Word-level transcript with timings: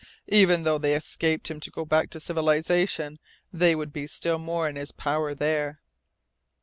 Even 0.29 0.63
though 0.63 0.79
they 0.79 0.95
escaped 0.95 1.51
him 1.51 1.59
to 1.59 1.69
go 1.69 1.85
back 1.85 2.09
to 2.09 2.19
civilization, 2.19 3.19
they 3.53 3.75
would 3.75 3.93
be 3.93 4.07
still 4.07 4.39
more 4.39 4.67
in 4.67 4.75
his 4.75 4.91
power 4.91 5.35
there." 5.35 5.79